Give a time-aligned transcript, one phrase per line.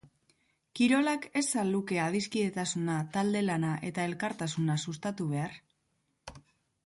[0.77, 5.53] Kirolak ez al luke adiskidetasuna, talde lana eta elkartasuna sustatu behar?